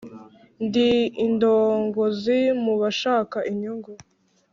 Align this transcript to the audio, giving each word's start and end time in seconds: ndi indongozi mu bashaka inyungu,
ndi 0.65 0.89
indongozi 1.25 2.37
mu 2.63 2.73
bashaka 2.81 3.37
inyungu, 3.51 3.91